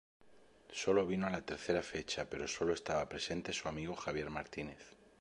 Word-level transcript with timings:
Solo 0.71 1.05
vino 1.05 1.27
a 1.27 1.29
la 1.29 1.43
tercera 1.45 1.83
fecha, 1.83 2.27
pero 2.27 2.47
solo 2.47 2.73
estaba 2.73 3.07
presente 3.07 3.53
su 3.53 3.67
amigo 3.67 3.95
Javier 3.95 4.31
Martínez. 4.31 4.95